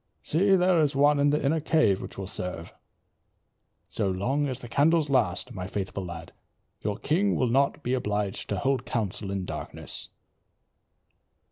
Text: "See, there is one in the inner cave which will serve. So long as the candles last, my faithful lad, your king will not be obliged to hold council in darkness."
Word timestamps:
"See, 0.23 0.55
there 0.55 0.79
is 0.81 0.95
one 0.95 1.19
in 1.19 1.29
the 1.29 1.45
inner 1.45 1.59
cave 1.59 2.01
which 2.01 2.17
will 2.17 2.25
serve. 2.25 2.73
So 3.87 4.09
long 4.09 4.47
as 4.47 4.57
the 4.57 4.67
candles 4.67 5.11
last, 5.11 5.53
my 5.53 5.67
faithful 5.67 6.03
lad, 6.03 6.33
your 6.81 6.97
king 6.97 7.35
will 7.35 7.49
not 7.51 7.83
be 7.83 7.93
obliged 7.93 8.49
to 8.49 8.57
hold 8.57 8.83
council 8.87 9.29
in 9.29 9.45
darkness." 9.45 10.09